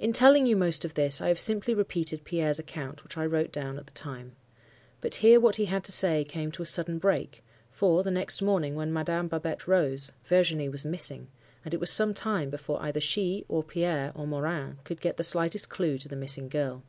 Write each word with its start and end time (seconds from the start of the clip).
"In 0.00 0.12
telling 0.12 0.44
you 0.44 0.56
most 0.56 0.84
of 0.84 0.94
this, 0.94 1.20
I 1.20 1.28
have 1.28 1.38
simply 1.38 1.72
repeated 1.72 2.24
Pierre's 2.24 2.58
account, 2.58 3.04
which 3.04 3.16
I 3.16 3.24
wrote 3.24 3.52
down 3.52 3.78
at 3.78 3.86
the 3.86 3.92
time. 3.92 4.34
But 5.00 5.14
here 5.14 5.38
what 5.38 5.54
he 5.54 5.66
had 5.66 5.84
to 5.84 5.92
say 5.92 6.24
came 6.24 6.50
to 6.50 6.64
a 6.64 6.66
sudden 6.66 6.98
break; 6.98 7.44
for, 7.70 8.02
the 8.02 8.10
next 8.10 8.42
morning, 8.42 8.74
when 8.74 8.92
Madame 8.92 9.28
Babette 9.28 9.68
rose, 9.68 10.10
Virginie 10.24 10.68
was 10.68 10.84
missing, 10.84 11.28
and 11.64 11.72
it 11.72 11.78
was 11.78 11.92
some 11.92 12.12
time 12.12 12.50
before 12.50 12.82
either 12.82 13.00
she, 13.00 13.44
or 13.48 13.62
Pierre, 13.62 14.10
or 14.16 14.26
Morin, 14.26 14.78
could 14.82 15.00
get 15.00 15.16
the 15.16 15.22
slightest 15.22 15.70
clue 15.70 15.96
to 15.98 16.08
the 16.08 16.16
missing 16.16 16.48
girl. 16.48 16.82